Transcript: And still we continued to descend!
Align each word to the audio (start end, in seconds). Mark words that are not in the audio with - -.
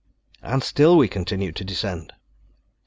And 0.41 0.63
still 0.63 0.97
we 0.97 1.07
continued 1.07 1.55
to 1.57 1.63
descend! 1.63 2.13